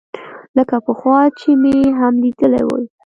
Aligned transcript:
لکه 0.57 0.75
پخوا 0.85 1.19
چې 1.39 1.49
مې 1.61 1.77
هم 1.99 2.13
ليدلى 2.23 2.63
وي. 2.69 2.83